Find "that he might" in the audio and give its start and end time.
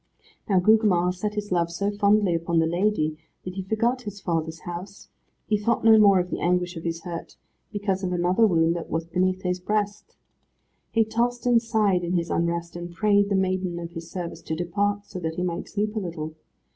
15.19-15.69